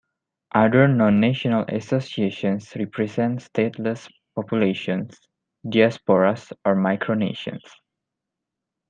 [0.55, 5.19] Other non-national associations represent stateless populations,
[5.63, 7.61] diasporas or micronations.